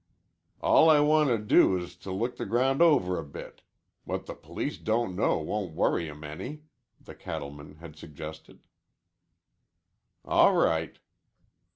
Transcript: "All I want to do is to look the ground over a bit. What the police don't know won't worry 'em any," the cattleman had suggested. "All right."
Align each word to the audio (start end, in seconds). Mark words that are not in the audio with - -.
"All 0.61 0.89
I 0.89 0.99
want 0.99 1.29
to 1.29 1.37
do 1.37 1.77
is 1.77 1.95
to 1.97 2.11
look 2.11 2.37
the 2.37 2.45
ground 2.47 2.81
over 2.81 3.19
a 3.19 3.23
bit. 3.23 3.61
What 4.03 4.25
the 4.25 4.33
police 4.33 4.79
don't 4.79 5.15
know 5.15 5.37
won't 5.37 5.75
worry 5.75 6.09
'em 6.09 6.23
any," 6.23 6.63
the 6.99 7.13
cattleman 7.13 7.75
had 7.75 7.95
suggested. 7.95 8.65
"All 10.25 10.55
right." 10.55 10.97